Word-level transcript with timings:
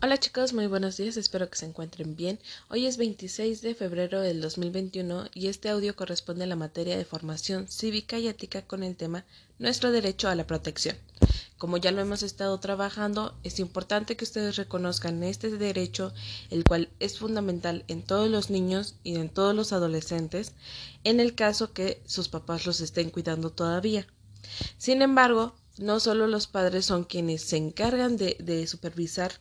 Hola 0.00 0.16
chicos, 0.16 0.52
muy 0.52 0.68
buenos 0.68 0.96
días, 0.96 1.16
espero 1.16 1.50
que 1.50 1.58
se 1.58 1.66
encuentren 1.66 2.14
bien. 2.14 2.38
Hoy 2.70 2.86
es 2.86 2.98
26 2.98 3.62
de 3.62 3.74
febrero 3.74 4.20
del 4.20 4.40
2021 4.40 5.24
y 5.34 5.48
este 5.48 5.70
audio 5.70 5.96
corresponde 5.96 6.44
a 6.44 6.46
la 6.46 6.54
materia 6.54 6.96
de 6.96 7.04
formación 7.04 7.66
cívica 7.66 8.16
y 8.16 8.28
ética 8.28 8.62
con 8.62 8.84
el 8.84 8.94
tema 8.94 9.24
Nuestro 9.58 9.90
derecho 9.90 10.28
a 10.28 10.36
la 10.36 10.46
protección. 10.46 10.94
Como 11.56 11.78
ya 11.78 11.90
lo 11.90 12.00
hemos 12.00 12.22
estado 12.22 12.60
trabajando, 12.60 13.34
es 13.42 13.58
importante 13.58 14.16
que 14.16 14.22
ustedes 14.22 14.54
reconozcan 14.54 15.20
este 15.24 15.50
derecho, 15.50 16.14
el 16.50 16.62
cual 16.62 16.90
es 17.00 17.18
fundamental 17.18 17.84
en 17.88 18.02
todos 18.02 18.30
los 18.30 18.50
niños 18.50 18.94
y 19.02 19.16
en 19.16 19.28
todos 19.28 19.52
los 19.52 19.72
adolescentes, 19.72 20.52
en 21.02 21.18
el 21.18 21.34
caso 21.34 21.72
que 21.72 22.00
sus 22.06 22.28
papás 22.28 22.66
los 22.66 22.80
estén 22.80 23.10
cuidando 23.10 23.50
todavía. 23.50 24.06
Sin 24.78 25.02
embargo, 25.02 25.56
no 25.78 26.00
solo 26.00 26.26
los 26.26 26.46
padres 26.46 26.86
son 26.86 27.04
quienes 27.04 27.42
se 27.42 27.56
encargan 27.56 28.16
de, 28.16 28.66
supervisar 28.66 29.32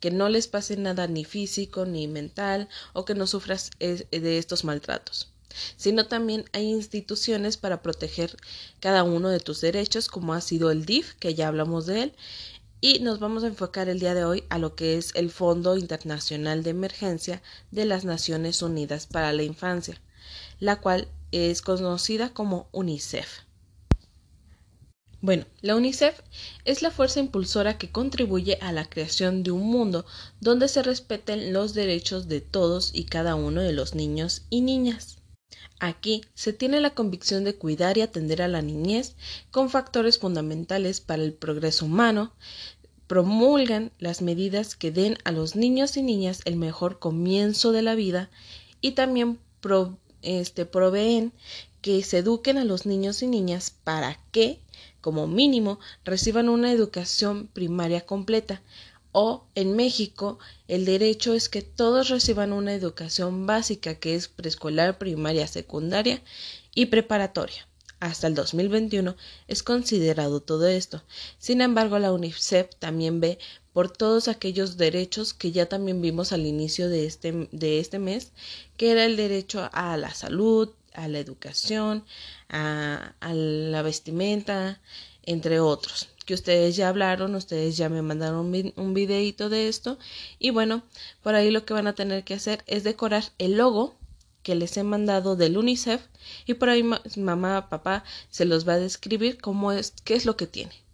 que 0.00 0.10
no 0.10 0.28
les 0.28 0.48
pase 0.48 0.76
nada 0.76 1.06
ni 1.06 1.24
físico 1.24 1.86
ni 1.86 2.08
mental 2.08 2.68
o 2.92 3.04
que 3.04 3.14
no 3.14 3.26
sufras 3.26 3.70
de 3.78 4.38
estos 4.38 4.64
maltratos, 4.64 5.28
sino 5.76 6.06
también 6.06 6.44
hay 6.52 6.70
instituciones 6.70 7.56
para 7.56 7.82
proteger 7.82 8.36
cada 8.80 9.04
uno 9.04 9.28
de 9.28 9.40
tus 9.40 9.60
derechos, 9.60 10.08
como 10.08 10.34
ha 10.34 10.40
sido 10.40 10.70
el 10.70 10.84
DIF, 10.84 11.14
que 11.14 11.34
ya 11.34 11.48
hablamos 11.48 11.86
de 11.86 12.02
él, 12.02 12.12
y 12.80 12.98
nos 12.98 13.18
vamos 13.18 13.44
a 13.44 13.46
enfocar 13.46 13.88
el 13.88 13.98
día 13.98 14.14
de 14.14 14.24
hoy 14.24 14.44
a 14.50 14.58
lo 14.58 14.74
que 14.74 14.98
es 14.98 15.14
el 15.14 15.30
Fondo 15.30 15.76
Internacional 15.76 16.62
de 16.62 16.70
Emergencia 16.70 17.42
de 17.70 17.86
las 17.86 18.04
Naciones 18.04 18.60
Unidas 18.60 19.06
para 19.06 19.32
la 19.32 19.42
Infancia, 19.42 20.00
la 20.60 20.80
cual 20.80 21.08
es 21.32 21.62
conocida 21.62 22.34
como 22.34 22.68
UNICEF. 22.72 23.44
Bueno, 25.24 25.46
la 25.62 25.74
UNICEF 25.74 26.20
es 26.66 26.82
la 26.82 26.90
fuerza 26.90 27.18
impulsora 27.18 27.78
que 27.78 27.90
contribuye 27.90 28.58
a 28.60 28.72
la 28.72 28.84
creación 28.84 29.42
de 29.42 29.52
un 29.52 29.62
mundo 29.62 30.04
donde 30.38 30.68
se 30.68 30.82
respeten 30.82 31.54
los 31.54 31.72
derechos 31.72 32.28
de 32.28 32.42
todos 32.42 32.90
y 32.92 33.04
cada 33.04 33.34
uno 33.34 33.62
de 33.62 33.72
los 33.72 33.94
niños 33.94 34.42
y 34.50 34.60
niñas. 34.60 35.16
Aquí 35.80 36.26
se 36.34 36.52
tiene 36.52 36.78
la 36.82 36.90
convicción 36.90 37.42
de 37.44 37.54
cuidar 37.54 37.96
y 37.96 38.02
atender 38.02 38.42
a 38.42 38.48
la 38.48 38.60
niñez 38.60 39.16
con 39.50 39.70
factores 39.70 40.18
fundamentales 40.18 41.00
para 41.00 41.22
el 41.22 41.32
progreso 41.32 41.86
humano, 41.86 42.34
promulgan 43.06 43.92
las 43.98 44.20
medidas 44.20 44.76
que 44.76 44.90
den 44.90 45.16
a 45.24 45.32
los 45.32 45.56
niños 45.56 45.96
y 45.96 46.02
niñas 46.02 46.42
el 46.44 46.56
mejor 46.56 46.98
comienzo 46.98 47.72
de 47.72 47.80
la 47.80 47.94
vida 47.94 48.28
y 48.82 48.90
también 48.90 49.38
este, 50.24 50.66
proveen 50.66 51.32
que 51.80 52.02
se 52.02 52.18
eduquen 52.18 52.58
a 52.58 52.64
los 52.64 52.86
niños 52.86 53.22
y 53.22 53.26
niñas 53.26 53.74
para 53.84 54.18
que 54.32 54.60
como 55.04 55.26
mínimo, 55.26 55.80
reciban 56.02 56.48
una 56.48 56.72
educación 56.72 57.46
primaria 57.48 58.06
completa. 58.06 58.62
O 59.12 59.44
en 59.54 59.76
México, 59.76 60.38
el 60.66 60.86
derecho 60.86 61.34
es 61.34 61.50
que 61.50 61.60
todos 61.60 62.08
reciban 62.08 62.54
una 62.54 62.72
educación 62.72 63.46
básica 63.46 63.96
que 63.96 64.14
es 64.14 64.28
preescolar, 64.28 64.96
primaria, 64.96 65.46
secundaria 65.46 66.22
y 66.74 66.86
preparatoria. 66.86 67.68
Hasta 68.04 68.26
el 68.26 68.34
2021 68.34 69.16
es 69.48 69.62
considerado 69.62 70.40
todo 70.40 70.68
esto. 70.68 71.02
Sin 71.38 71.62
embargo, 71.62 71.98
la 71.98 72.12
UNICEF 72.12 72.68
también 72.78 73.18
ve 73.18 73.38
por 73.72 73.90
todos 73.90 74.28
aquellos 74.28 74.76
derechos 74.76 75.32
que 75.32 75.52
ya 75.52 75.70
también 75.70 76.02
vimos 76.02 76.30
al 76.32 76.44
inicio 76.44 76.90
de 76.90 77.06
este, 77.06 77.48
de 77.50 77.80
este 77.80 77.98
mes, 77.98 78.32
que 78.76 78.90
era 78.90 79.06
el 79.06 79.16
derecho 79.16 79.70
a 79.72 79.96
la 79.96 80.12
salud, 80.12 80.68
a 80.92 81.08
la 81.08 81.18
educación, 81.18 82.04
a, 82.50 83.14
la 83.22 83.80
vestimenta, 83.80 84.82
entre 85.22 85.60
otros 85.60 86.10
que 86.26 86.34
ustedes 86.34 86.76
ya 86.76 86.88
hablaron, 86.90 87.34
ustedes 87.34 87.76
ya 87.78 87.88
me 87.88 88.02
mandaron 88.02 88.46
un, 88.46 88.72
un 88.76 88.94
videito 88.94 89.48
de 89.48 89.68
esto 89.68 89.98
y 90.38 90.50
bueno, 90.50 90.82
por 91.22 91.34
ahí 91.34 91.50
lo 91.50 91.64
que 91.66 91.74
van 91.74 91.86
a 91.86 91.94
tener 91.94 92.24
que 92.24 92.34
hacer 92.34 92.64
es 92.66 92.82
decorar 92.82 93.24
el 93.38 93.58
logo 93.58 93.94
que 94.44 94.54
les 94.54 94.76
he 94.76 94.84
mandado 94.84 95.34
del 95.34 95.58
UNICEF 95.58 96.02
y 96.46 96.54
por 96.54 96.68
ahí 96.68 96.84
mamá, 97.16 97.68
papá 97.68 98.04
se 98.30 98.44
los 98.44 98.68
va 98.68 98.74
a 98.74 98.78
describir 98.78 99.40
cómo 99.40 99.72
es, 99.72 99.94
qué 100.04 100.14
es 100.14 100.26
lo 100.26 100.36
que 100.36 100.46
tiene. 100.46 100.84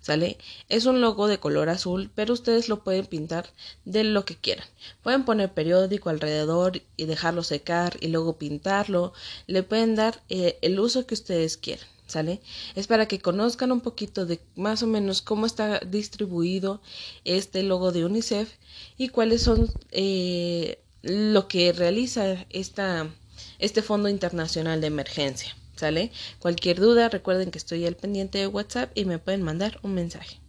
¿Sale? 0.00 0.38
Es 0.68 0.86
un 0.86 1.00
logo 1.00 1.28
de 1.28 1.38
color 1.38 1.68
azul, 1.68 2.10
pero 2.14 2.32
ustedes 2.32 2.68
lo 2.68 2.82
pueden 2.82 3.06
pintar 3.06 3.50
de 3.84 4.02
lo 4.04 4.24
que 4.24 4.36
quieran. 4.36 4.66
Pueden 5.02 5.24
poner 5.24 5.52
periódico 5.52 6.08
alrededor 6.08 6.82
y 6.96 7.04
dejarlo 7.04 7.42
secar 7.44 7.96
y 8.00 8.08
luego 8.08 8.36
pintarlo. 8.36 9.12
Le 9.46 9.62
pueden 9.62 9.94
dar 9.94 10.20
eh, 10.28 10.58
el 10.62 10.80
uso 10.80 11.06
que 11.06 11.14
ustedes 11.14 11.56
quieran. 11.56 11.86
¿Sale? 12.06 12.40
Es 12.74 12.88
para 12.88 13.06
que 13.06 13.20
conozcan 13.20 13.72
un 13.72 13.80
poquito 13.80 14.26
de 14.26 14.40
más 14.54 14.82
o 14.82 14.86
menos 14.86 15.22
cómo 15.22 15.46
está 15.46 15.78
distribuido 15.78 16.82
este 17.24 17.62
logo 17.62 17.90
de 17.90 18.04
UNICEF 18.04 18.52
y 18.98 19.08
cuáles 19.08 19.42
son 19.42 19.72
eh, 19.92 20.81
lo 21.02 21.48
que 21.48 21.72
realiza 21.72 22.46
esta, 22.50 23.08
este 23.58 23.82
Fondo 23.82 24.08
Internacional 24.08 24.80
de 24.80 24.86
Emergencia. 24.88 25.56
¿Sale? 25.76 26.12
Cualquier 26.38 26.78
duda, 26.78 27.08
recuerden 27.08 27.50
que 27.50 27.58
estoy 27.58 27.86
al 27.86 27.96
pendiente 27.96 28.38
de 28.38 28.46
WhatsApp 28.46 28.92
y 28.94 29.04
me 29.04 29.18
pueden 29.18 29.42
mandar 29.42 29.80
un 29.82 29.94
mensaje. 29.94 30.41